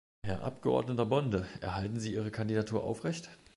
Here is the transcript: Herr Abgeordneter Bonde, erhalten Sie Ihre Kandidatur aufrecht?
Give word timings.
Herr 0.25 0.41
Abgeordneter 0.43 1.05
Bonde, 1.05 1.45
erhalten 1.59 1.99
Sie 1.99 2.15
Ihre 2.15 2.31
Kandidatur 2.31 2.83
aufrecht? 2.83 3.29